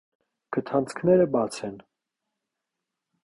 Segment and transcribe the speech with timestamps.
[0.55, 1.77] Քթանցքները բաց են։